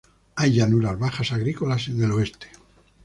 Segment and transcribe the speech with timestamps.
[0.35, 2.47] Hay llanuras bajas agrícolas en el oeste.